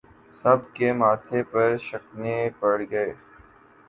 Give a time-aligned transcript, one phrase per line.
[0.35, 3.13] سب کے ماتھے پر شکنیں پڑ گئیں